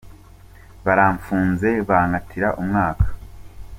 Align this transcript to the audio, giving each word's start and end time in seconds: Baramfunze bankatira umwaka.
Baramfunze 0.85 1.69
bankatira 1.89 2.47
umwaka. 2.61 3.07